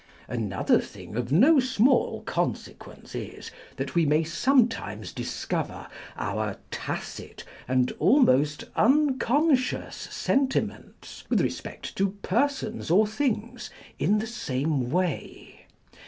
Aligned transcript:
Another 0.27 0.79
thing 0.81 1.15
of 1.15 1.31
no 1.31 1.59
small 1.59 2.23
consequence 2.23 3.13
is, 3.13 3.51
that 3.75 3.93
we 3.93 4.03
may 4.03 4.23
sometimes 4.23 5.13
discover 5.13 5.85
our 6.17 6.57
tacit, 6.71 7.43
and 7.67 7.91
almost 7.99 8.63
unconscious 8.75 9.95
sentiments, 9.97 11.23
with 11.29 11.39
respect 11.39 11.95
to 11.97 12.13
persons 12.23 12.89
or 12.89 13.05
things 13.05 13.69
in 13.99 14.17
the 14.17 14.25
same 14.25 14.89
way. 14.89 15.67